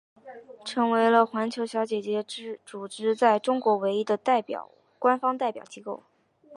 [0.65, 2.01] 成为了环球小姐
[2.65, 4.17] 组织在中国唯一的
[4.97, 6.01] 官方代表机构。